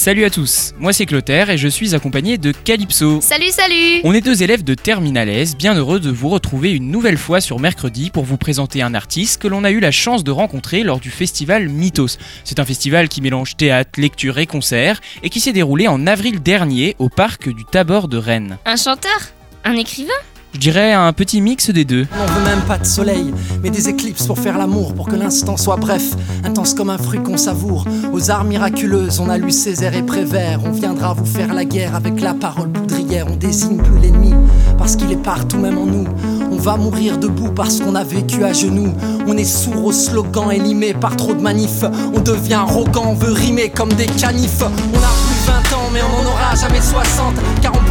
[0.00, 3.20] Salut à tous, moi c'est Clotaire et je suis accompagné de Calypso.
[3.20, 7.18] Salut, salut On est deux élèves de Terminales, bien heureux de vous retrouver une nouvelle
[7.18, 10.30] fois sur mercredi pour vous présenter un artiste que l'on a eu la chance de
[10.30, 12.16] rencontrer lors du festival Mythos.
[12.44, 16.40] C'est un festival qui mélange théâtre, lecture et concert et qui s'est déroulé en avril
[16.40, 18.56] dernier au parc du Tabor de Rennes.
[18.64, 19.20] Un chanteur?
[19.64, 20.14] Un écrivain?
[20.52, 22.06] Je dirais un petit mix des deux.
[22.12, 23.32] On veut même pas de soleil,
[23.62, 26.02] mais des éclipses pour faire l'amour, pour que l'instant soit bref,
[26.44, 27.86] intense comme un fruit qu'on savoure.
[28.12, 30.60] Aux arts miraculeuses, on a lu Césaire et Prévert.
[30.64, 33.26] On viendra vous faire la guerre avec la parole poudrière.
[33.30, 34.34] On désigne plus l'ennemi,
[34.76, 36.06] parce qu'il est partout, même en nous.
[36.50, 38.92] On va mourir debout parce qu'on a vécu à genoux.
[39.26, 41.84] On est sourd aux slogans élimés par trop de manifs.
[42.12, 44.60] On devient arrogant, on veut rimer comme des canifs.
[44.62, 47.34] On a plus 20 ans, mais on en aura jamais 60.
[47.62, 47.89] Car on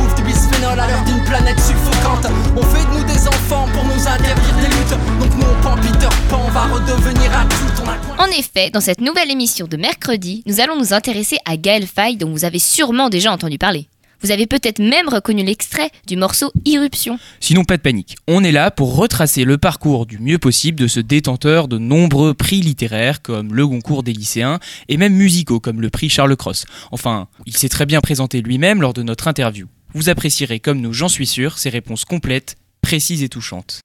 [0.60, 2.26] bouffe du bisphénol à l'heure d'une planète suffocante.
[2.56, 5.20] On fait de nous des enfants pour nous interdire des luttes.
[5.20, 7.82] Donc nous on prend Peter Pan, on va redevenir adulte.
[7.84, 11.38] On a point- En effet, dans cette nouvelle émission de mercredi, nous allons nous intéresser
[11.46, 13.88] à Gaël Faye dont vous avez sûrement déjà entendu parler.
[14.22, 17.18] Vous avez peut-être même reconnu l'extrait du morceau Irruption.
[17.40, 18.18] Sinon, pas de panique.
[18.28, 22.34] On est là pour retracer le parcours du mieux possible de ce détenteur de nombreux
[22.34, 26.66] prix littéraires comme le Goncourt des lycéens et même musicaux comme le prix Charles Cross.
[26.92, 29.68] Enfin, il s'est très bien présenté lui-même lors de notre interview.
[29.96, 33.82] Vous apprécierez comme nous, j'en suis sûr, ses réponses complètes, précises et touchantes.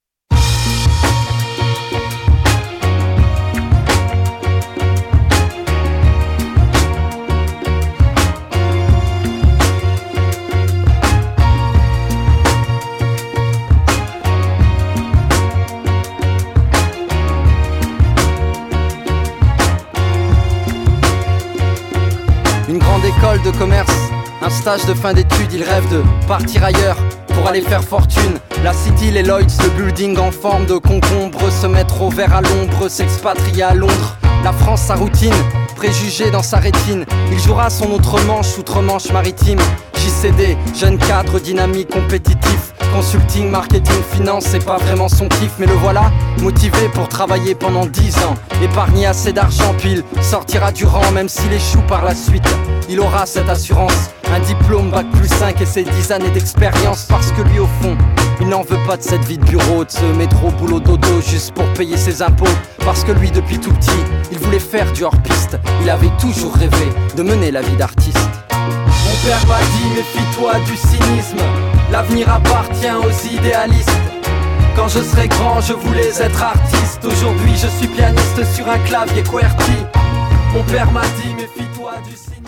[22.68, 24.10] Une grande école de commerce,
[24.44, 26.96] un stage de fin d'études, il rêve de partir ailleurs
[27.28, 28.38] pour aller faire fortune.
[28.62, 32.42] La City, les Lloyds, le building en forme de concombre, se mettre au vert à
[32.42, 34.16] l'ombre, s'expatrier à Londres.
[34.42, 35.34] La France, sa routine,
[35.76, 37.06] préjugé dans sa rétine.
[37.32, 39.60] Il jouera son autre manche, outre-manche maritime.
[40.04, 42.74] JCD, jeune cadre dynamique, compétitif.
[42.94, 47.86] Consulting, marketing, finance, c'est pas vraiment son kiff, mais le voilà, motivé pour travailler pendant
[47.86, 48.34] 10 ans.
[48.62, 52.46] Épargner assez d'argent, pile, sortira du rang, même s'il échoue par la suite.
[52.90, 57.32] Il aura cette assurance, un diplôme, bac plus 5 et ses 10 années d'expérience, parce
[57.32, 57.96] que lui, au fond,
[58.40, 61.52] il n'en veut pas de cette vie de bureau, de ce métro, boulot, dodo, juste
[61.54, 62.44] pour payer ses impôts.
[62.84, 63.90] Parce que lui, depuis tout petit,
[64.30, 65.56] il voulait faire du hors-piste.
[65.82, 68.43] Il avait toujours rêvé de mener la vie d'artiste.
[69.14, 71.38] Mon père m'a dit méfie-toi du cynisme.
[71.92, 73.88] L'avenir appartient aux idéalistes.
[74.74, 77.04] Quand je serai grand je voulais être artiste.
[77.04, 79.72] Aujourd'hui je suis pianiste sur un clavier QWERTY.
[80.52, 82.42] Mon père m'a dit méfie-toi du cynisme.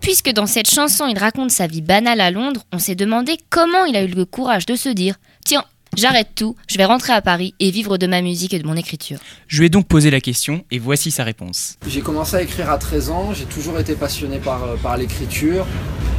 [0.00, 3.84] Puisque dans cette chanson il raconte sa vie banale à Londres, on s'est demandé comment
[3.84, 5.64] il a eu le courage de se dire Tiens,
[5.96, 8.76] j'arrête tout, je vais rentrer à Paris et vivre de ma musique et de mon
[8.76, 9.18] écriture.
[9.48, 11.76] Je lui ai donc posé la question et voici sa réponse.
[11.86, 15.66] J'ai commencé à écrire à 13 ans, j'ai toujours été passionné par, euh, par l'écriture.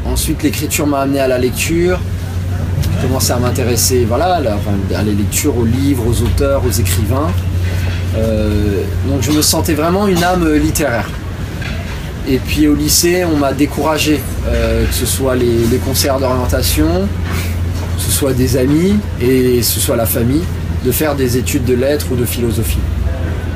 [0.05, 1.99] Ensuite, l'écriture m'a amené à la lecture.
[2.95, 6.65] J'ai commencé à m'intéresser voilà, à, la, enfin, à la lecture, aux livres, aux auteurs,
[6.65, 7.31] aux écrivains.
[8.17, 11.09] Euh, donc je me sentais vraiment une âme littéraire.
[12.27, 17.07] Et puis au lycée, on m'a découragé, euh, que ce soit les, les concerts d'orientation,
[18.01, 20.43] ce soit des amis et ce soit la famille,
[20.85, 22.79] de faire des études de lettres ou de philosophie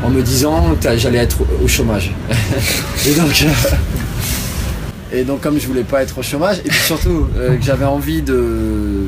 [0.04, 2.14] en me disant que j'allais être au chômage.
[3.08, 7.28] et donc, euh, et donc comme je voulais pas être au chômage, et puis surtout
[7.38, 9.08] euh, que j'avais envie de,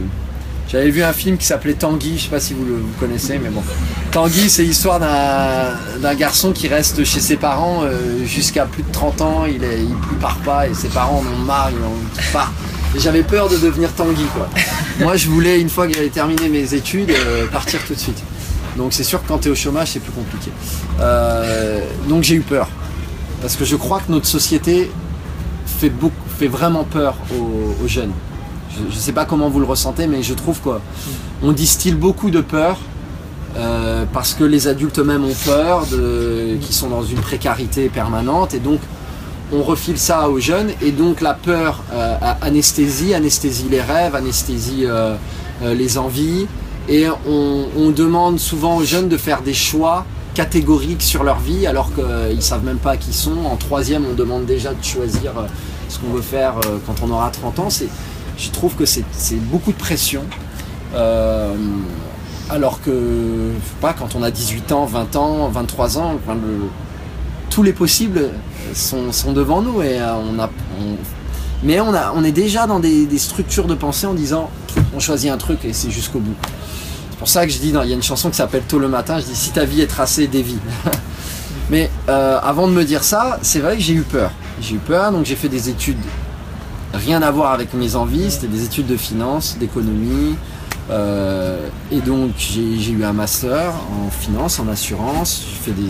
[0.70, 3.50] j'avais vu un film qui s'appelait Tanguy, je sais pas si vous le connaissez, mais
[3.50, 3.64] bon.
[4.12, 9.22] Tanguy, c'est l'histoire d'un garçon qui reste chez ses parents euh, jusqu'à plus de 30
[9.22, 12.52] ans, il, est, il, part pas et ses parents en ont marre, ils part.
[12.96, 14.50] J'avais peur de devenir Tanguy quoi.
[15.00, 18.22] Moi je voulais, une fois que j'avais terminé mes études, euh, partir tout de suite.
[18.76, 20.52] Donc c'est sûr que quand tu es au chômage, c'est plus compliqué.
[21.00, 22.68] Euh, donc j'ai eu peur.
[23.42, 24.90] Parce que je crois que notre société
[25.66, 28.12] fait, beaucoup, fait vraiment peur aux, aux jeunes.
[28.90, 32.42] Je ne sais pas comment vous le ressentez, mais je trouve qu'on distille beaucoup de
[32.42, 32.78] peur.
[33.58, 38.54] euh, parce que les adultes eux-mêmes ont peur, de, qui sont dans une précarité permanente,
[38.54, 38.80] et donc
[39.52, 44.86] on refile ça aux jeunes, et donc la peur euh, anesthésie, anesthésie les rêves, anesthésie
[44.86, 45.16] euh,
[45.64, 46.48] euh, les envies,
[46.90, 51.90] et on, demande souvent aux jeunes de faire des choix catégoriques sur leur vie alors
[51.94, 53.46] qu'ils savent même pas qui sont.
[53.46, 55.34] En troisième, on demande déjà de choisir
[55.90, 56.54] ce qu'on veut faire
[56.86, 57.68] quand on aura 30 ans.
[58.38, 59.04] Je trouve que c'est,
[59.50, 60.24] beaucoup de pression.
[62.50, 63.52] Alors que,
[63.82, 66.70] pas, quand on a 18 ans, 20 ans, 23 ans, le-
[67.58, 68.30] tous les possibles
[68.76, 70.46] sont, sont devant nous et euh, on a,
[70.80, 70.96] on-
[71.64, 74.52] mais on, a, on est déjà dans des, structures de pensée en disant
[74.96, 76.36] on choisit un truc et c'est jusqu'au bout.
[77.10, 78.88] C'est pour ça que je dis, il y a une chanson qui s'appelle Tôt le
[78.88, 80.60] matin, je dis si ta vie est tracée, dévie.
[81.72, 84.30] Mais euh, avant de me dire ça, c'est vrai que j'ai eu peur.
[84.62, 85.98] J'ai eu peur, donc j'ai fait des études
[86.94, 90.36] rien à voir avec mes envies, c'était des études de finance, d'économie.
[90.92, 93.74] euh, et donc j'ai eu un master
[94.06, 95.42] en finance, en assurance.
[95.50, 95.90] J'ai fait des,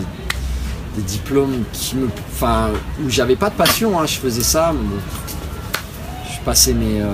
[0.98, 2.70] des diplômes qui me, enfin,
[3.04, 3.98] où j'avais pas de passion.
[4.00, 4.72] hein, je faisais ça.
[6.32, 7.06] je passais mes, euh,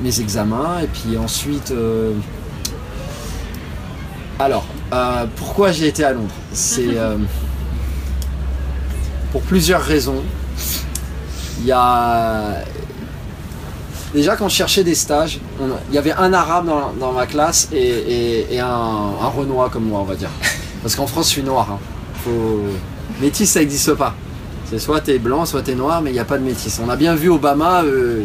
[0.00, 1.70] mes examens et puis ensuite.
[1.70, 2.12] euh,
[4.38, 6.34] alors, euh, pourquoi j'ai été à Londres?
[6.52, 6.98] C'est
[9.32, 10.22] pour plusieurs raisons.
[11.60, 12.56] Il y a
[14.12, 17.26] déjà quand je cherchais des stages, on il y avait un arabe dans, dans ma
[17.26, 20.30] classe et, et- et un, un renois comme moi, on va dire.
[20.82, 21.68] Parce qu'en France, je suis noir.
[21.72, 21.78] hein.
[22.24, 22.60] Faut...
[23.20, 24.14] Métis, ça n'existe pas.
[24.70, 26.80] C'est soit t'es blanc, soit t'es noir, mais il n'y a pas de métis.
[26.84, 28.22] On a bien vu Obama, euh,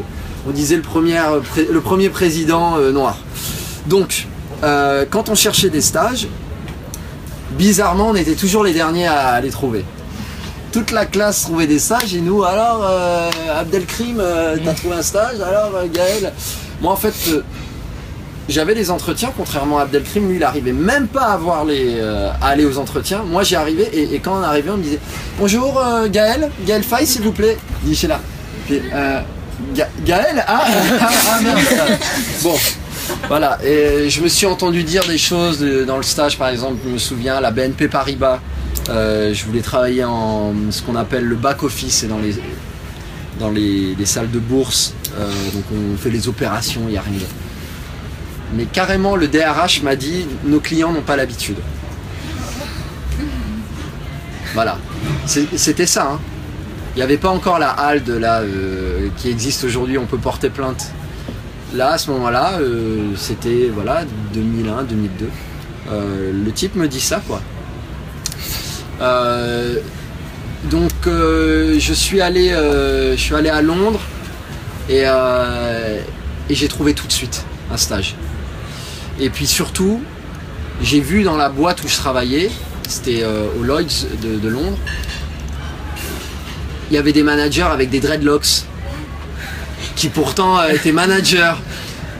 [0.48, 3.18] on disait le premier, euh, président euh, noir.
[3.88, 4.28] Donc,
[4.62, 6.28] quand on cherchait des stages,
[7.52, 9.86] bizarrement, on était toujours les derniers à les trouver.
[10.72, 12.86] Toute la classe trouvait des stages et nous, alors,
[13.58, 14.22] Abdelkrim,
[14.64, 15.40] t'as trouvé un stage?
[15.40, 16.34] Alors, Gaël?
[16.82, 17.14] Moi, en fait,
[18.50, 22.30] j'avais des entretiens, contrairement à Abdelkrim, lui, il arrivait même pas à, voir les, euh,
[22.42, 23.24] à aller aux entretiens.
[23.24, 25.00] Moi, j'y arrivais et, et quand on arrivait, on me disait
[25.40, 27.58] Bonjour euh, Gaël, Gaël Faye, s'il vous plaît.
[27.86, 28.20] Il dit, là.
[28.68, 29.22] Puis, euh,
[29.76, 30.64] Ga- Gaël Ah,
[31.02, 31.60] ah, ah, merde.
[32.44, 32.56] Bon,
[33.28, 36.90] voilà, et je me suis entendu dire des choses dans le stage, par exemple, je
[36.90, 38.40] me souviens, la BNP Paribas,
[38.90, 42.36] euh, je voulais travailler en ce qu'on appelle le back-office, c'est dans les,
[43.40, 44.94] dans les, les salles de bourse,
[45.54, 47.20] donc on fait les opérations, il n'y a rien.
[48.56, 51.58] Mais carrément, le DRH m'a dit, nos clients n'ont pas l'habitude.
[54.54, 54.78] Voilà,
[55.26, 56.14] c'était ça.
[56.14, 56.20] hein.
[56.96, 60.50] Il n'y avait pas encore la HALD là, euh, qui existe aujourd'hui, on peut porter
[60.50, 60.92] plainte.
[61.76, 64.04] Là, à ce moment-là, euh, c'était voilà
[64.34, 65.30] 2001, 2002.
[65.92, 67.42] Euh, le type me dit ça, quoi.
[70.72, 74.02] Donc, je suis allé, je allé à Londres
[74.90, 75.06] et
[76.50, 78.16] j'ai trouvé tout de suite un stage.
[79.20, 80.02] Et puis surtout,
[80.82, 82.50] j'ai vu dans la boîte où je travaillais,
[82.88, 84.78] c'était euh, au Lloyd's de, Londres,
[86.90, 88.64] il y avait des managers avec des dreadlocks
[89.96, 91.54] qui pourtant euh, étaient managers.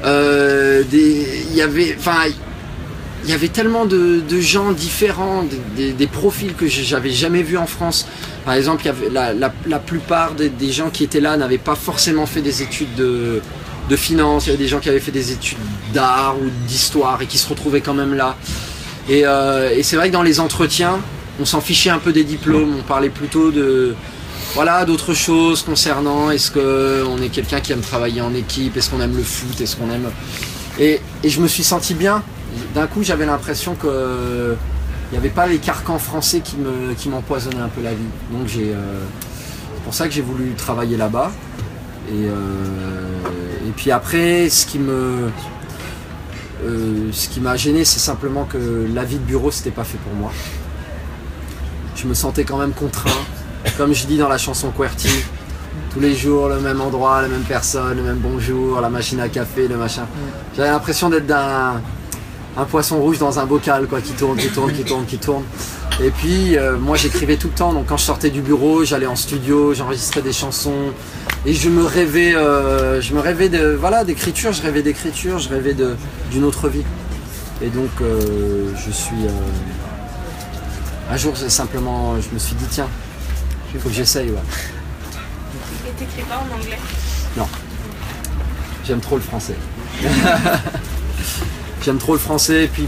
[0.04, 2.26] Euh, Il y avait, enfin,
[3.24, 5.46] il y avait tellement de, gens différents,
[5.76, 8.08] des, profils que j'avais jamais vus en France.
[8.44, 12.94] Par exemple, la, plupart des gens qui étaient là n'avaient pas forcément fait des études
[12.96, 13.42] de,
[13.90, 14.46] de finance.
[14.46, 15.58] Il y avait des gens qui avaient fait des études
[15.94, 18.36] d'art ou d'histoire et qui se retrouvaient quand même là.
[19.10, 21.00] Et, euh, et c'est vrai que dans les entretiens,
[21.42, 22.76] on s'en fichait un peu des diplômes.
[22.80, 23.96] On parlait plutôt de
[24.54, 28.90] voilà d'autres choses concernant est-ce que on est quelqu'un qui aime travailler en équipe, est-ce
[28.90, 30.10] qu'on aime le foot, est-ce qu'on aime
[30.80, 32.24] et, je me suis senti bien.
[32.74, 34.56] D'un coup, j'avais l'impression que
[35.12, 37.98] il n'y avait pas les carcans français qui me qui m'empoisonnaient un peu la vie.
[38.32, 39.04] Donc euh,
[39.76, 41.32] c'est pour ça que j'ai voulu travailler là-bas.
[42.12, 42.34] Euh,
[43.70, 45.30] et puis après, ce qui me
[46.66, 50.32] euh, m'a gêné, c'est simplement que la vie de bureau, c'était pas fait pour moi.
[51.96, 53.12] Je me sentais quand même contraint.
[53.78, 55.24] Comme je dis dans la chanson QWERTY,
[55.94, 59.30] tous les jours, le même endroit, la même personne, le même bonjour, la machine à
[59.30, 60.08] café, le machin.
[60.58, 61.80] J'avais l'impression d'être d'un
[62.58, 65.44] un poisson rouge dans un bocal, quoi, qui tourne, qui tourne, qui tourne, qui tourne.
[66.02, 67.74] Et puis, euh, moi, j'écrivais tout le temps.
[67.74, 70.92] Donc, quand je sortais du bureau, j'allais en studio, j'enregistrais des chansons,
[71.46, 74.52] et je me rêvais, euh, je me rêvais de, voilà, d'écriture.
[74.52, 75.76] Je rêvais d'écriture, je rêvais
[76.32, 76.84] d'une autre vie.
[77.62, 79.26] Et donc, euh, je suis.
[79.26, 79.30] euh,
[81.12, 82.88] un jour, c'est simplement, je me suis dit, tiens,
[83.74, 84.30] il faut que j'essaye.
[84.30, 84.38] Ouais.
[85.88, 86.78] Et t'écris pas en anglais?
[88.86, 89.56] J'aime trop le français.
[91.84, 92.66] J'aime trop le français.
[92.66, 92.88] Et puis,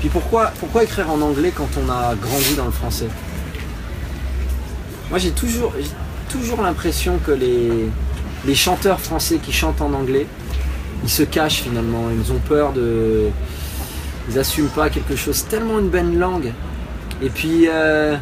[0.00, 3.08] puis pourquoi, pourquoi écrire en anglais quand on a grandi dans le français?
[5.10, 5.72] Moi, j'ai toujours,
[6.28, 10.26] toujours l'impression que les, chanteurs français qui chantent en anglais,
[11.02, 12.04] ils se cachent finalement.
[12.10, 13.28] Ils ont peur de.
[14.28, 15.44] Ils n'assument pas quelque chose.
[15.48, 16.52] Tellement une belle langue.
[17.22, 17.68] Et puis.
[17.68, 18.16] euh,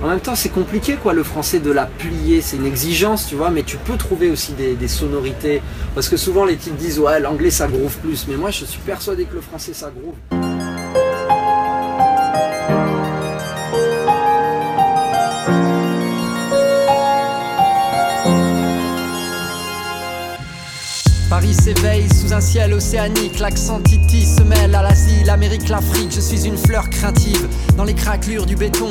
[0.00, 2.40] en même temps, c'est compliqué, quoi, le français de la plier.
[2.40, 5.60] C'est une exigence, tu vois, mais tu peux trouver aussi des, des sonorités.
[5.96, 8.26] Parce que souvent, les types disent, ouais, l'anglais, ça groove plus.
[8.28, 10.37] Mais moi, je suis persuadé que le français, ça groove.
[21.62, 23.38] S'éveille sous un ciel océanique.
[23.38, 26.12] L'accent Titi se mêle à l'Asie, l'Amérique, l'Afrique.
[26.14, 28.90] Je suis une fleur craintive dans les craquelures du béton.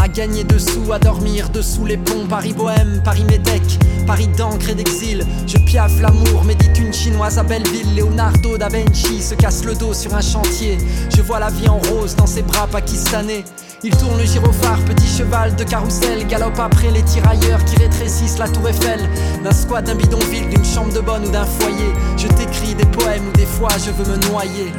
[0.00, 2.26] À gagner dessous, à dormir dessous les ponts.
[2.28, 3.62] Paris bohème, Paris médec,
[4.06, 5.24] Paris d'encre et d'exil.
[5.46, 7.94] Je piaffe l'amour, médite une chinoise à Belleville.
[7.96, 10.78] Leonardo da Vinci se casse le dos sur un chantier.
[11.14, 13.44] Je vois la vie en rose dans ses bras pakistanais.
[13.84, 18.48] Il tourne le gyrophare, petit cheval de carrousel, galope après les tirailleurs qui rétrécissent la
[18.48, 19.00] tour Eiffel.
[19.42, 21.92] D'un squat, d'un bidonville, d'une chambre de bonne ou d'un foyer.
[22.16, 24.72] Je t'écris des poèmes ou des fois je veux me noyer.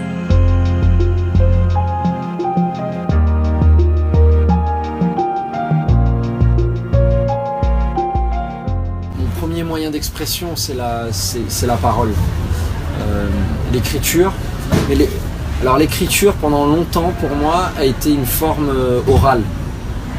[9.18, 11.08] Mon premier moyen d'expression, c'est la,
[11.66, 12.12] la parole.
[13.02, 13.28] Euh,
[13.72, 14.32] l'écriture.
[14.90, 15.10] Mais les-
[15.63, 19.43] alors l'écriture, pendant longtemps, pour moi, a été une forme euh, orale.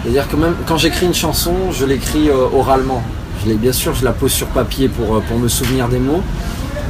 [0.00, 3.02] C'est-à-dire que même quand j'écris une chanson, je l'écris euh, oralement.
[3.46, 6.22] Je bien sûr, je la pose sur papier pour, euh, me souvenir des mots.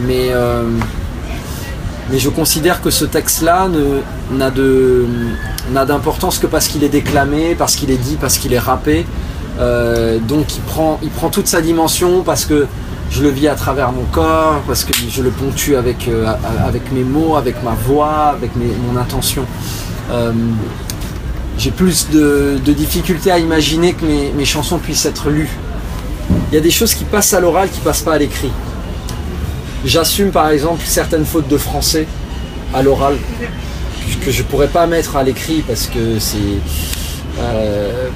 [0.07, 0.31] Mais,
[2.17, 3.69] je considère que ce texte-là
[4.31, 9.05] n'a, d'importance que parce qu'il est déclamé, parce qu'il est dit, parce qu'il est rappé.
[10.29, 10.47] Donc
[11.03, 12.69] il prend toute sa dimension parce que
[13.15, 16.27] je le vis à travers mon corps, parce que je le ponctue avec, euh,
[16.67, 19.45] avec mes mots, avec ma voix, avec mon intention.
[20.11, 20.33] Euh,
[21.57, 25.51] j'ai plus de, difficultés à imaginer que mes, mes chansons puissent être lues.
[26.51, 28.51] Il y a des choses qui passent à l'oral qui passent pas à l'écrit.
[29.85, 32.09] J'assume par exemple certaines fautes de français
[32.75, 33.17] à l'oral
[34.25, 36.39] que je pourrais pas mettre à l'écrit parce que c'est
[37.39, 38.09] euh,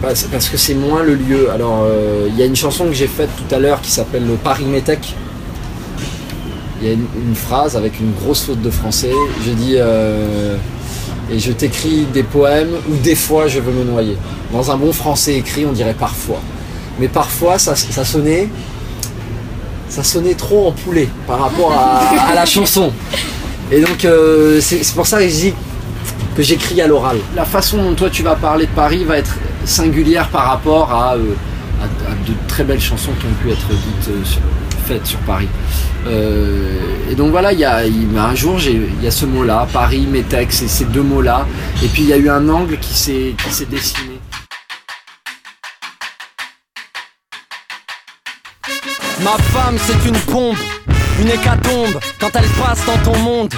[0.00, 1.50] parce, parce que c'est moins le lieu.
[1.50, 4.26] Alors euh, il y a une chanson que j'ai faite tout à l'heure qui s'appelle
[4.26, 5.14] le Paris Métèque.
[6.80, 9.12] Il y a une, phrase avec une grosse faute de français.
[9.44, 10.56] Je dis euh,
[11.30, 14.16] et je t'écris des poèmes ou des fois je veux me noyer.
[14.52, 16.40] Dans un bon français écrit, on dirait parfois.
[16.98, 18.48] Mais parfois, ça, ça sonnait,
[19.88, 22.92] ça sonnait trop en poulet par rapport à, la chanson.
[23.70, 27.18] Et donc, euh, c'est pour ça que j'écris à l'oral.
[27.36, 31.14] La façon dont toi tu vas parler de Paris va être singulière par rapport à,
[31.14, 31.34] euh,
[31.82, 34.22] à- de très belles chansons qui ont pu être dites, euh,
[34.86, 35.48] faites sur Paris.
[36.06, 36.78] Euh,
[37.10, 40.62] et donc voilà, il y a, un jour, il y a ce mot-là, Paris, Métex,
[40.62, 41.46] et ces deux mots-là.
[41.82, 43.34] Et puis il y a eu un angle qui s'est
[43.70, 44.18] dessiné.
[49.22, 50.56] Ma femme, c'est une bombe,
[51.20, 52.00] une hécatombe.
[52.18, 53.52] Quand elle passe dans ton monde,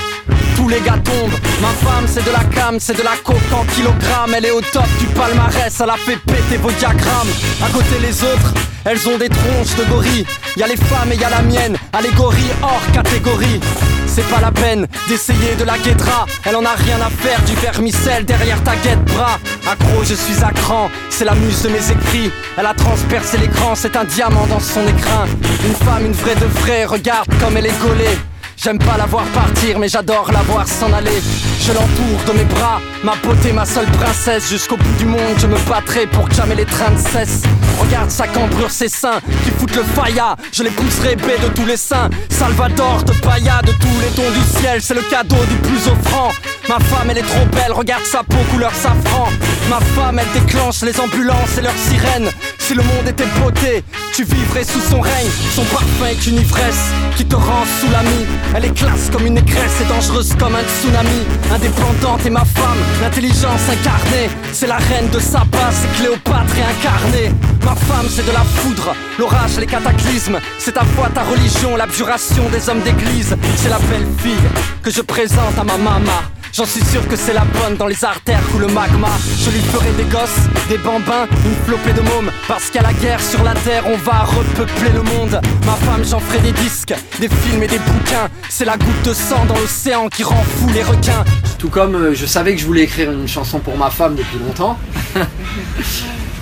[0.63, 1.39] tous les gars tombent.
[1.61, 4.35] Ma femme, c'est de la cam, c'est de la coke en kilogramme.
[4.37, 7.33] Elle est au top du palmarès, elle a fait péter vos diagrammes.
[7.65, 8.55] À côté, les autres,
[8.85, 10.27] elles ont des tronches de gorilles.
[10.57, 13.61] Y a les femmes et y a la mienne, allégorie hors catégorie.
[14.07, 16.27] C'est pas la peine d'essayer de la guédra.
[16.45, 19.41] Elle en a rien à faire du vermicelle derrière ta guette bras.
[19.67, 22.31] Accro, je suis à cran, c'est la muse de mes écrits.
[22.57, 25.27] Elle a transpercé l'écran, c'est un diamant dans son écrin.
[25.65, 28.19] Une femme, une vraie de vraie, regarde comme elle est gaulée.
[28.63, 31.21] J'aime pas la voir partir, mais j'adore la voir s'en aller.
[31.61, 34.49] Je l'entoure de mes bras, ma beauté, ma seule princesse.
[34.49, 37.43] Jusqu'au bout du monde, je me battrai pour que jamais les trains ne cessent.
[37.81, 40.37] Regarde sa cambrure, ses seins qui foutent le faïa.
[40.53, 42.09] Je les pousserai baie de tous les seins.
[42.31, 46.31] Salvador de Paya, de tous les dons du ciel, c'est le cadeau du plus offrant.
[46.69, 49.29] Ma femme, elle est trop belle, regarde sa peau couleur safran.
[49.71, 52.31] Ma femme, elle déclenche les ambulances et leurs sirènes.
[52.73, 55.29] Si le monde était beauté, tu vivrais sous son règne.
[55.55, 56.89] Son parfum est une ivresse
[57.19, 58.25] qui te rend sous l'ami.
[58.57, 61.21] Elle est classe comme une négresse et dangereuse comme un tsunami.
[61.55, 64.31] Indépendante et ma femme, l'intelligence incarnée.
[64.55, 67.35] C'est la reine de Saba, c'est Cléopâtre incarnée.
[67.63, 70.39] Ma femme, c'est de la foudre, l'orage, les cataclysmes.
[70.59, 73.37] C'est ta foi, ta religion, l'abjuration des hommes d'église.
[73.57, 74.49] C'est la belle fille
[74.83, 76.32] que je présente à ma maman.
[76.53, 79.09] J'en suis sûr que c'est la bonne dans les artères où le magma.
[79.39, 80.37] Je lui ferai des gosses,
[80.69, 82.31] des bambins, une flopée de mômes.
[82.47, 85.41] Parce qu'à la guerre sur la terre, on va repeupler le monde.
[85.65, 88.29] Ma femme, j'en ferai des disques, des films et des bouquins.
[88.51, 91.25] C'est la goutte de sang dans l'océan qui rend fou les requins.
[91.59, 94.39] Tout comme euh, je savais que je voulais écrire une chanson pour ma femme depuis
[94.39, 94.79] longtemps.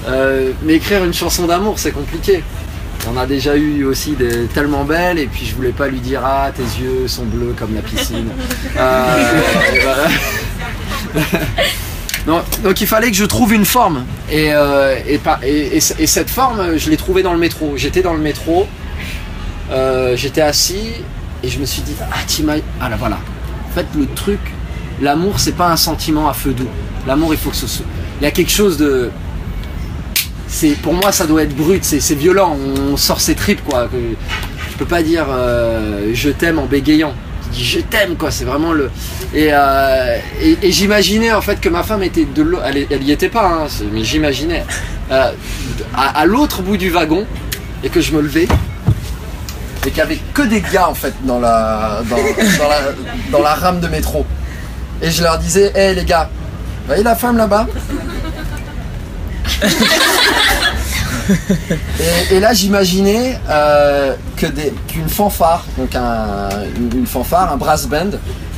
[0.09, 2.43] Euh, mais écrire une chanson d'amour, c'est compliqué.
[3.09, 6.21] On a déjà eu aussi des tellement belles et puis je voulais pas lui dire
[6.25, 8.29] ah tes yeux sont bleus comme la piscine.
[8.77, 10.09] Euh,
[12.27, 14.97] donc, donc il fallait que je trouve une forme et, euh,
[15.43, 17.73] et cette forme je l'ai trouvée dans le métro.
[17.77, 18.69] J'étais dans le métro,
[19.73, 20.93] euh, j'étais assis
[21.43, 23.19] et je me suis dit ah t'imagines ah là voilà.
[23.69, 24.41] En fait le truc,
[25.01, 26.69] l'amour c'est pas un sentiment à feu doux.
[27.07, 27.87] L'amour il faut que ce soit
[28.21, 29.11] il y a quelque chose de
[30.51, 32.57] c'est pour moi ça doit être brut, c'est violent,
[32.91, 33.89] on sort ses tripes quoi.
[33.93, 37.15] je peux pas dire euh, je t'aime en bégayant.
[37.53, 38.91] Je dis je t'aime quoi, c'est vraiment le.
[39.33, 40.19] Et, euh,
[40.63, 44.03] j'imaginais en fait que ma femme était de l'autre, elle, y était pas, hein, mais
[44.03, 44.65] j'imaginais
[45.13, 45.31] euh,
[45.95, 47.25] à, l'autre bout du wagon
[47.83, 48.49] et que je me levais
[49.87, 52.17] et qu'il y avait que des gars en fait dans la, dans,
[52.69, 52.81] la,
[53.31, 54.27] dans la rame de métro.
[55.01, 56.29] Et je leur disais, hé les gars,
[56.87, 57.67] voyez la femme là-bas?
[62.31, 68.11] Et, là j'imaginais euh, qu'une fanfare, donc un- une, une fanfare, un brass band,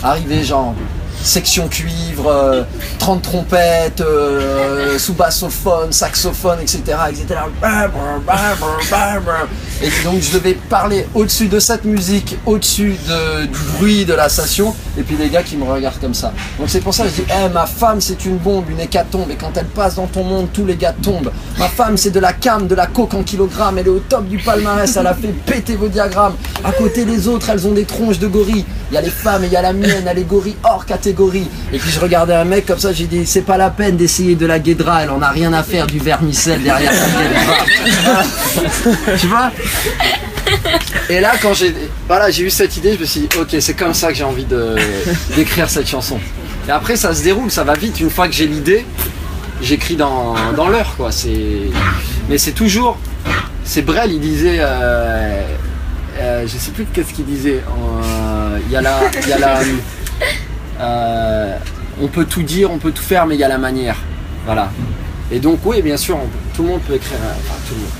[0.02, 0.74] arrivait genre
[1.22, 2.62] section cuivre, euh,
[2.98, 6.80] 30 trompettes, euh, sous-bassophone, saxophone, etc.
[7.10, 7.24] etc.
[9.82, 14.28] Et donc je devais parler au-dessus de cette musique, au-dessus de- du bruit de la
[14.28, 16.32] station, et puis les gars qui me regardent comme ça.
[16.58, 19.30] Donc c'est pour ça que je dis, Eh, ma femme c'est une bombe, une hécatombe,
[19.30, 21.32] et quand elle passe dans ton monde, tous les gars tombent.
[21.58, 24.26] Ma femme c'est de la cam, de la coke en kilogramme, elle est au top
[24.28, 26.34] du palmarès, elle a fait péter vos diagrammes.
[26.64, 28.64] À côté des autres, elles ont des tronches de gorilles.
[28.90, 31.11] Il y a les femmes il y a la mienne, elle est gorille hors catégorie.
[31.72, 34.34] Et puis je regardais un mec comme ça, j'ai dit, c'est pas la peine d'essayer
[34.34, 38.22] de la guédra, elle en a rien à faire du vermicelle derrière guédra.
[39.18, 39.50] tu vois
[41.08, 41.74] et là, quand j'ai
[42.06, 44.24] voilà, j'ai eu cette idée, je me suis dit, ok, c'est comme ça que j'ai
[44.24, 44.46] envie
[45.36, 46.18] d'écrire cette chanson.
[46.68, 48.00] Et après, ça se déroule, ça va vite.
[48.00, 48.84] Une fois que j'ai l'idée,
[49.60, 51.10] j'écris dans, dans l'heure, quoi.
[51.10, 51.70] C'est,
[52.28, 52.98] mais c'est toujours,
[53.64, 55.42] c'est Brel, il disait, euh,
[56.18, 57.62] euh, je sais plus qu'est-ce qu'il disait.
[57.62, 59.60] Euh, Il y a y a la,
[60.80, 61.56] euh,
[62.00, 63.96] on peut tout dire, on peut tout faire, mais il y a la manière.
[64.44, 64.70] Voilà.
[65.30, 66.18] Et donc, oui, bien sûr,
[66.54, 67.18] tout le monde peut écrire.
[67.22, 67.90] Enfin, tout le monde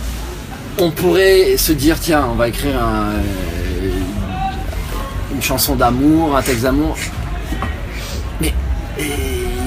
[0.79, 3.21] on pourrait se dire tiens on va écrire euh,
[5.35, 6.97] une chanson d'amour, un texte d'amour.
[8.41, 8.53] Mais
[8.99, 9.05] et,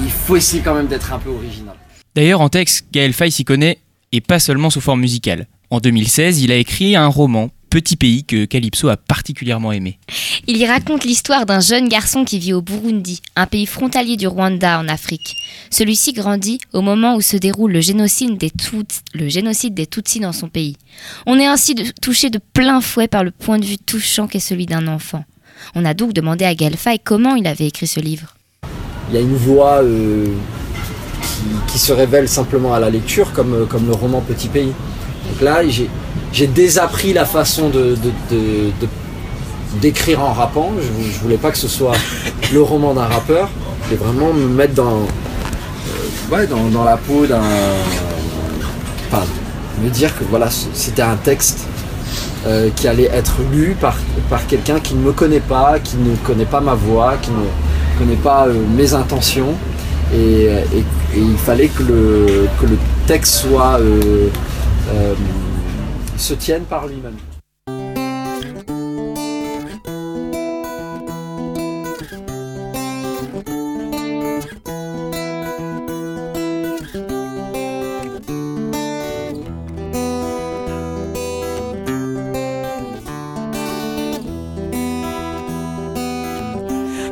[0.04, 1.74] il faut essayer quand même d'être un peu original.
[2.14, 3.78] D'ailleurs, en texte, Gaël Faye s'y connaît,
[4.12, 5.46] et pas seulement sous forme musicale.
[5.70, 9.98] En 2016, il a écrit un roman, Petit pays, que Calypso a particulièrement aimé.
[10.46, 14.26] Il y raconte l'histoire d'un jeune garçon qui vit au Burundi, un pays frontalier du
[14.26, 15.36] Rwanda en Afrique.
[15.68, 20.20] Celui-ci grandit au moment où se déroule le génocide des, Tuts- le génocide des Tutsis
[20.20, 20.78] dans son pays.
[21.26, 24.40] On est ainsi de- touché de plein fouet par le point de vue touchant qu'est
[24.40, 25.26] celui d'un enfant.
[25.74, 28.36] On a donc demandé à Gaël Faye comment il avait écrit ce livre.
[29.10, 30.28] Il y a une voix euh,
[31.66, 34.72] qui, qui se révèle simplement à la lecture, comme, euh, comme le roman Petit Pays.
[35.28, 35.90] Donc là, j'ai,
[36.36, 37.96] j'ai désappris la façon de,
[39.80, 40.70] d'écrire en rappant.
[40.78, 41.92] Je, je voulais pas que ce soit
[42.52, 43.48] le roman d'un rappeur.
[43.90, 47.40] Je voulais vraiment me mettre dans, euh, ouais, dans, dans la peau d'un.
[49.10, 49.24] Enfin,
[49.82, 51.60] me dire que voilà, c'était un texte
[52.46, 53.96] euh, qui allait être lu par,
[54.28, 57.98] par quelqu'un qui ne me connaît pas, qui ne connaît pas ma voix, qui ne
[57.98, 59.54] connaît pas euh, mes intentions.
[60.14, 63.78] Et, et- et il fallait que le, que le texte soit.
[63.80, 64.28] euh,
[66.18, 67.16] se tienne par lui-même.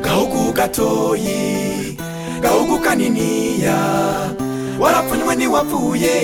[0.01, 1.97] gahugu gatoyi
[2.41, 3.77] gahugu kaniniya
[4.79, 6.15] warapfunywe ntiwapfuye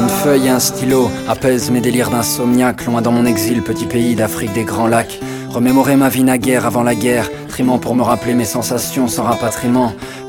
[0.00, 4.14] Une feuille et un stylo apaisent mes délires d'insomniaque, loin dans mon exil, petit pays
[4.14, 5.20] d'Afrique des grands lacs.
[5.50, 9.92] Remémorer ma vie naguère avant la guerre, trimant pour me rappeler mes sensations sans rapatriement.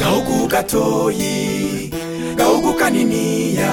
[0.00, 1.90] Gahugu gatoyi
[2.36, 3.72] gahugu kaniniya.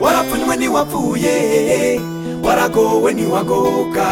[0.00, 2.00] Warapfunywe ntiwapfuye
[2.42, 4.08] waragowe ntiwagoka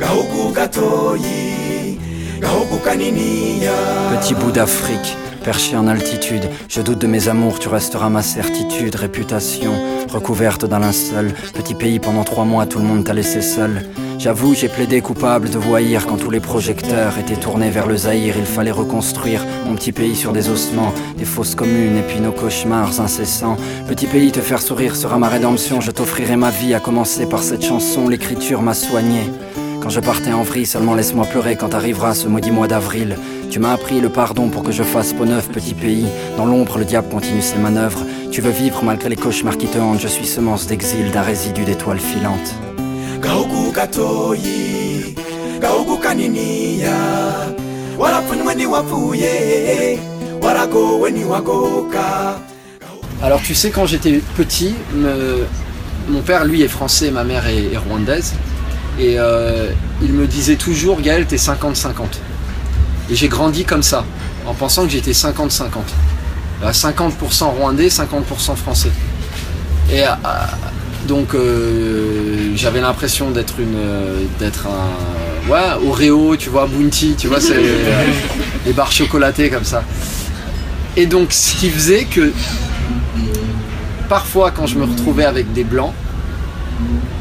[0.00, 1.98] gahugu gatoyi
[2.40, 3.72] gahugu kaniniya.
[4.12, 8.94] Petit bout d'Afrique, perché en altitude, je doute de mes amours, tu resteras ma certitude,
[8.96, 9.72] réputation,
[10.12, 11.32] recouverte d'un linceul.
[11.54, 13.82] Petit pays, pendant trois mois, tout le monde t'a laissé seul.
[14.24, 18.36] J'avoue, j'ai plaidé coupable de voyir quand tous les projecteurs étaient tournés vers le Zaïre.
[18.38, 22.32] Il fallait reconstruire mon petit pays sur des ossements, des fausses communes et puis nos
[22.32, 23.58] cauchemars incessants.
[23.86, 25.82] Petit pays, te faire sourire sera ma rédemption.
[25.82, 28.08] Je t'offrirai ma vie, à commencer par cette chanson.
[28.08, 29.30] L'écriture m'a soigné.
[29.82, 33.18] Quand je partais en vrille, seulement laisse-moi pleurer quand arrivera ce maudit mois d'avril.
[33.50, 36.06] Tu m'as appris le pardon pour que je fasse peau neuf, petit pays.
[36.38, 38.00] Dans l'ombre, le diable continue ses manœuvres.
[38.32, 40.00] Tu veux vivre malgré les cauchemars qui te hantent.
[40.00, 42.54] Je suis semence d'exil d'un résidu d'étoiles filantes.
[53.22, 54.74] Alors tu sais, quand j'étais petit,
[56.08, 58.34] mon père, lui, est français, ma mère est, rwandaise.
[58.98, 59.70] Et euh,
[60.02, 61.92] il me disait toujours, Gaël, t'es 50-50.
[63.10, 64.04] Et j'ai grandi comme ça,
[64.46, 65.62] en pensant que j'étais 50-50.
[66.62, 68.90] Euh, 50% rwandais, 50% français.
[69.90, 70.10] Et euh,
[71.06, 72.03] donc euh,
[72.56, 77.56] j'avais l'impression d'être une euh, d'être un ouais Oreo tu vois Bounty tu vois c'est
[77.56, 78.04] euh,
[78.66, 79.82] les barres chocolatées comme ça.
[80.96, 82.32] Et donc ce qui faisait que
[84.08, 85.92] parfois quand je me retrouvais avec des blancs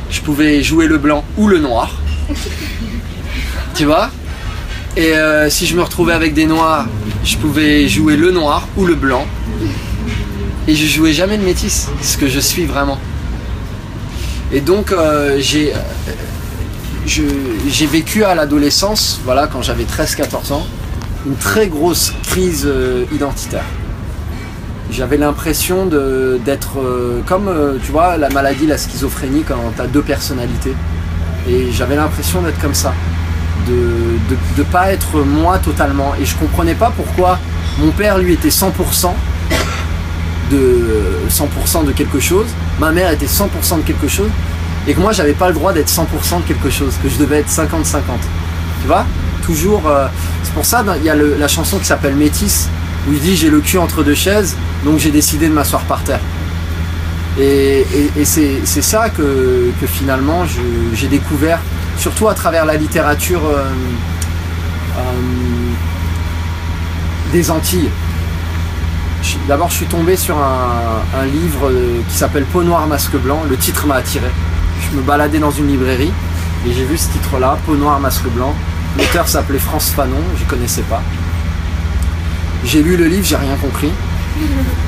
[0.09, 1.95] je pouvais jouer le blanc ou le noir.
[3.75, 4.11] Tu vois?
[4.95, 6.85] Et euh, si je me retrouvais avec des noirs
[7.23, 9.25] je pouvais jouer le noir ou le blanc.
[10.67, 12.99] Et je jouais jamais le métis ce que je suis vraiment
[14.53, 15.77] et donc euh, j'ai euh,
[17.67, 20.65] j'ai vécu à l'adolescence, voilà, quand j'avais 13-14 ans,
[21.25, 23.65] une très grosse crise euh, identitaire.
[24.89, 26.77] J'avais l'impression d'être
[27.25, 27.51] comme,
[27.83, 30.75] tu vois, la maladie, la schizophrénie, quand tu as deux personnalités.
[31.49, 32.93] Et j'avais l'impression d'être comme ça,
[33.67, 36.13] de ne pas être moi totalement.
[36.21, 37.39] Et je comprenais pas pourquoi
[37.79, 39.13] mon père, lui, était 100%
[40.51, 41.02] de
[41.33, 42.45] 100% de quelque chose,
[42.79, 44.29] ma mère était 100% de quelque chose,
[44.87, 47.39] et que moi j'avais pas le droit d'être 100% de quelque chose, que je devais
[47.39, 48.01] être 50-50.
[48.81, 49.05] Tu vois?
[49.43, 49.83] Toujours.
[49.87, 50.07] euh,
[50.43, 52.69] c'est pour ça, dans- il y a la chanson qui s'appelle Métis,
[53.07, 56.01] où il dit j'ai le cul entre deux chaises, donc j'ai décidé de m'asseoir par
[56.03, 56.19] terre.
[57.39, 57.85] Et,
[58.25, 60.45] c'est ça que, finalement
[60.93, 61.59] j'ai découvert,
[61.97, 63.63] surtout à travers la littérature euh,
[64.97, 65.01] euh,
[67.31, 67.89] des Antilles.
[69.47, 73.41] D'abord, je suis tombé sur un, livre euh, qui s'appelle Peau noire, masque blanc.
[73.49, 74.27] Le titre m'a attiré.
[74.81, 76.11] Je me baladais dans une librairie
[76.67, 78.53] et j'ai vu ce titre-là, Peau noire, masque blanc.
[78.97, 81.01] L'auteur s'appelait France Fanon, je connaissais pas.
[82.65, 83.91] J'ai lu le livre, j'ai rien compris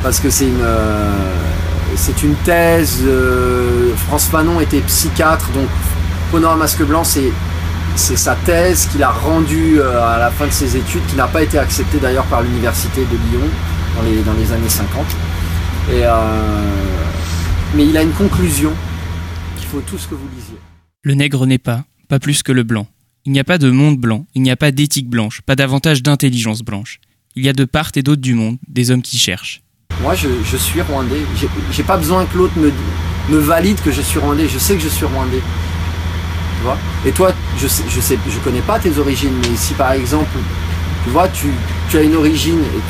[0.03, 1.11] parce que c'est une euh,
[2.23, 3.01] une thèse.
[3.05, 5.67] euh, France Fanon était psychiatre, donc
[6.31, 7.31] Peau noire, masque blanc, c'est
[7.95, 11.27] c'est sa thèse qu'il a rendue euh, à la fin de ses études, qui n'a
[11.27, 13.47] pas été acceptée d'ailleurs par l'université de Lyon
[13.95, 15.05] dans les, dans les années 50.
[15.91, 16.09] Et, euh,
[17.75, 18.71] mais il a une conclusion
[19.57, 20.57] qu'il faut tous que vous lisiez.
[21.03, 22.87] Le nègre n'est pas, pas plus que le blanc.
[23.25, 26.03] Il n'y a pas de monde blanc, il n'y a pas d'éthique blanche, pas davantage
[26.03, 26.99] d'intelligence blanche.
[27.35, 29.61] Il y a de part et d'autre du monde, des hommes qui cherchent.
[30.01, 31.21] Moi, je, je suis rwandais.
[31.71, 32.71] J'ai- pas besoin que l'autre me,
[33.29, 34.47] me valide que je suis rwandais.
[34.47, 35.41] Je sais que je suis rwandais.
[36.57, 36.77] Tu vois?
[37.05, 40.29] Et toi, je sais, je sais, je connais pas tes origines, mais si par exemple,
[41.03, 41.47] tu vois, tu,
[41.89, 42.81] tu as une origine et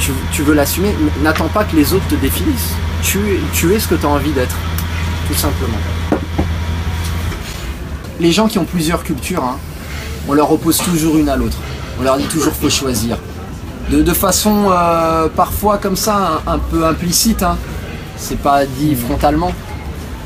[0.00, 2.74] tu, veux l'assumer, n- n'attends pas que les autres te définissent.
[3.02, 3.40] Tu, es-
[3.80, 4.54] ce que tu as envie d'être,
[5.28, 5.78] tout simplement.
[8.20, 9.56] Les gens qui ont plusieurs cultures, hein,
[10.28, 11.56] on leur oppose toujours une à l'autre.
[11.98, 13.16] On leur dit toujours faut choisir
[13.90, 17.42] de, façon euh, parfois comme ça, un, un peu implicite.
[17.42, 17.56] hein.
[18.16, 19.52] C'est pas dit frontalement,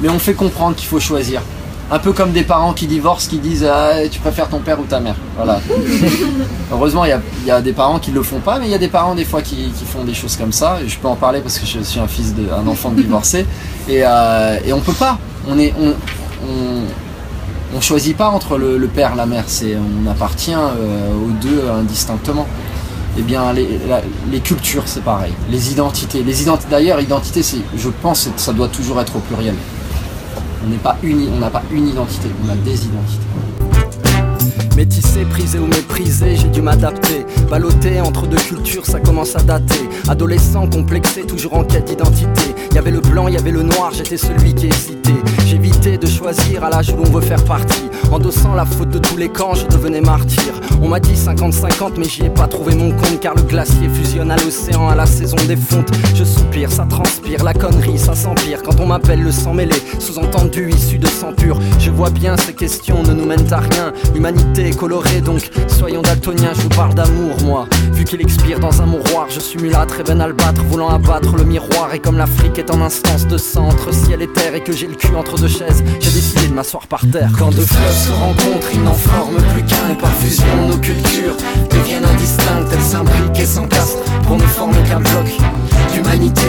[0.02, 1.40] mais on fait comprendre qu'il faut choisir.
[1.88, 4.84] Un peu comme des parents qui divorcent, qui disent Ah, tu préfères ton père ou
[4.84, 5.14] ta mère.
[5.36, 5.60] Voilà.
[6.72, 8.78] Heureusement, il y y a des parents qui le font pas, mais il y a
[8.78, 10.78] des parents des fois qui, qui font des choses comme ça.
[10.84, 13.00] Et je peux en parler parce que je suis un fils de, un enfant de
[13.02, 13.46] divorcé,
[13.88, 15.18] et, euh, et on peut pas.
[15.48, 15.90] On est, on,
[16.44, 19.44] on, on choisit pas entre le, le père et la mère.
[19.46, 22.46] C'est, on appartient euh, aux deux indistinctement.
[23.18, 25.32] Eh bien, les, la- les cultures, c'est pareil.
[25.50, 26.22] Les identités.
[26.24, 29.54] Les identi- D'ailleurs, identité, c'est, je pense que ça doit toujours être au pluriel.
[30.66, 33.22] On n'est pas uni, on n'a pas une identité, on a des identités.
[34.76, 37.24] Métissé, prisé ou méprisé, j'ai dû m'adapter.
[37.48, 39.88] Ballotté entre deux cultures, ça commence à dater.
[40.08, 42.54] Adolescent, complexé, toujours en quête d'identité.
[42.74, 45.14] Y avait le blanc, y avait le noir, j'étais celui qui hésitait.
[45.86, 47.88] De choisir à l'âge où l'on veut faire partie.
[48.10, 50.52] Endossant la faute de tous les camps, je devenais martyr.
[50.82, 53.20] On m'a dit 50-50, mais j'y ai pas trouvé mon compte.
[53.20, 55.88] Car le glacier fusionne à l'océan à la saison des fontes.
[56.16, 58.64] Je soupire, ça transpire, la connerie, ça s'empire.
[58.64, 61.56] Quand on m'appelle le sang mêlé, sous-entendu issu de sang pur.
[61.78, 63.92] Je vois bien ces questions ne nous mènent à rien.
[64.12, 66.52] L'humanité est colorée, donc soyons daltoniens.
[66.56, 67.68] Je vous parle d'amour, moi.
[67.92, 71.44] Vu qu'il expire dans un mouroir, je suis mulâtre et veine albâtre, voulant abattre le
[71.44, 71.94] miroir.
[71.94, 74.88] Et comme l'Afrique est en instance de sang entre ciel et terre, et que j'ai
[74.88, 77.30] le cul entre deux chaises, j'ai décidé de m'asseoir par terre.
[77.38, 81.36] Quand deux fleuves se rencontrent, ils n'en forment plus qu'un, et par fusion, nos cultures
[81.70, 82.70] deviennent indistinctes.
[82.72, 85.26] Elles s'imbriquent et s'encastrent pour ne former qu'un bloc
[85.92, 86.42] d'humanité.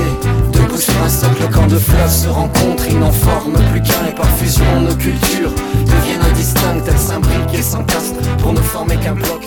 [0.54, 4.16] Debout sur un socle, quand deux fleuves se rencontrent, ils n'en forment plus qu'un, et
[4.16, 5.52] par fusion, nos cultures
[5.86, 6.88] deviennent indistinctes.
[6.88, 9.42] Elles s'imbriquent et s'encastrent pour ne former qu'un bloc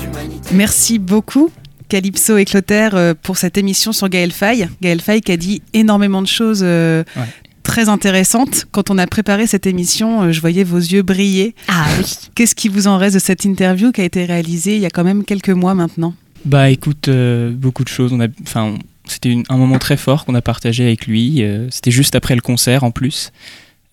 [0.00, 0.48] d'humanité.
[0.52, 1.50] Merci beaucoup.
[1.88, 4.68] Calypso et Clotaire euh, pour cette émission sur Gaël Faye.
[4.82, 7.22] Gaël Faye qui a dit énormément de choses euh, Ouais.
[7.68, 8.66] Très intéressantes.
[8.72, 11.54] Quand on a préparé cette émission, euh, je voyais vos yeux briller.
[11.68, 12.04] Ah oui.
[12.34, 14.90] Qu'est-ce qui vous en reste de cette interview qui a été réalisée il y a
[14.90, 16.14] quand même quelques mois maintenant?
[16.44, 18.12] Bah écoute, euh, beaucoup de choses.
[18.12, 21.42] On a, enfin, on, c'était un moment très fort qu'on a partagé avec lui.
[21.42, 23.30] Euh, c'était juste après le concert en plus,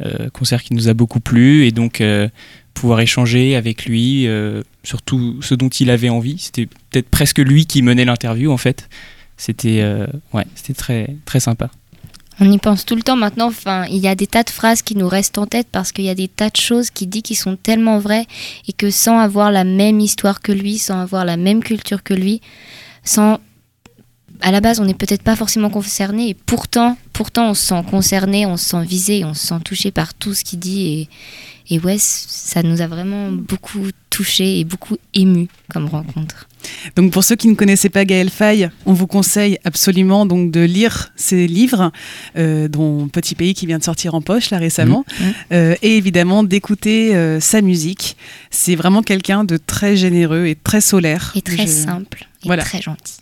[0.01, 2.27] Euh, concert qui nous a beaucoup plu et donc euh,
[2.73, 6.37] pouvoir échanger avec lui euh, sur tout ce dont il avait envie.
[6.37, 8.89] C'était peut-être presque lui qui menait l'interview en fait.
[9.37, 11.69] C'était euh, ouais, c'était très très sympa.
[12.39, 13.47] On y pense tout le temps maintenant.
[13.47, 16.05] Enfin, il y a des tas de phrases qui nous restent en tête parce qu'il
[16.05, 18.25] y a des tas de choses qu'il dit qui sont tellement vraies
[18.67, 22.13] et que sans avoir la même histoire que lui, sans avoir la même culture que
[22.13, 22.41] lui,
[23.03, 23.39] sans
[24.41, 27.83] à la base, on n'est peut-être pas forcément concerné et pourtant, pourtant, on se sent
[27.89, 31.07] concerné, on se sent visé, on se sent touché par tout ce qu'il dit
[31.69, 36.47] et, ouais, ça nous a vraiment beaucoup touché et beaucoup ému comme rencontre.
[36.95, 40.61] Donc pour ceux qui ne connaissaient pas Gaël Faye, on vous conseille absolument donc de
[40.61, 41.91] lire ses livres,
[42.37, 45.33] euh, dont Petit Pays qui vient de sortir en poche là récemment, Mhm.
[45.51, 48.15] euh, et évidemment d'écouter euh, sa musique.
[48.51, 51.33] C'est vraiment quelqu'un de très généreux et très solaire.
[51.35, 52.63] Et très Je- simple et Voilà.
[52.63, 53.17] très gentil.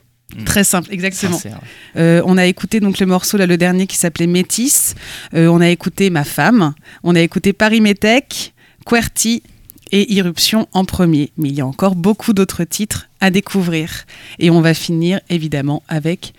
[0.45, 1.37] Très simple, exactement.
[1.37, 1.59] Sincère.
[1.95, 4.95] Euh, on a écouté donc le morceau là, le dernier qui s'appelait Métis.
[5.33, 6.73] Euh, on a écouté Ma femme.
[7.03, 8.53] On a écouté Paris Métèque,
[8.85, 9.43] QWERTY
[9.91, 11.31] et Irruption en premier.
[11.37, 14.05] Mais il y a encore beaucoup d'autres titres à découvrir.
[14.39, 16.33] Et on va finir évidemment avec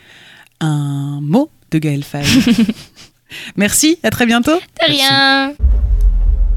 [0.60, 2.26] un mot de Gaël Faye.
[3.56, 4.56] Merci, à très bientôt.
[4.56, 5.54] De rien.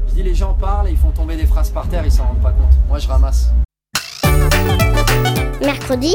[0.08, 2.24] Je dis les gens parlent et ils font tomber des phrases par terre, ils s'en
[2.24, 2.74] rendent pas compte.
[2.88, 3.50] Moi je ramasse.
[5.60, 6.14] Mercredi.